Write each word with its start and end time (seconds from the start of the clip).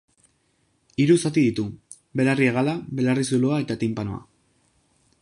Hiru 1.03 1.17
zati 1.25 1.43
ditu: 1.49 1.67
belarri-hegala, 2.21 2.75
belarri-zuloa 3.01 3.63
eta 3.67 3.81
tinpanoa. 3.85 4.23